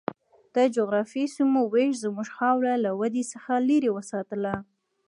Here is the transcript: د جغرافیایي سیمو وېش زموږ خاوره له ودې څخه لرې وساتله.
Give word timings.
د 0.55 0.57
جغرافیایي 0.75 1.33
سیمو 1.35 1.61
وېش 1.73 1.93
زموږ 2.03 2.27
خاوره 2.37 2.73
له 2.83 2.91
ودې 2.99 3.23
څخه 3.33 3.53
لرې 3.69 3.89
وساتله. 3.97 4.55